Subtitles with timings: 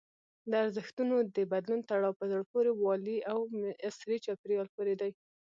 [0.49, 3.37] د ارزښتونو د بدلون تړاو په زړه پورې والي او
[3.87, 5.11] عصري چاپېریال پورې دی.